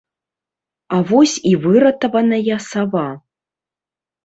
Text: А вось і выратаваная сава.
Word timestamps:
А 0.97 1.01
вось 1.11 1.35
і 1.51 1.51
выратаваная 1.67 2.59
сава. 2.71 3.07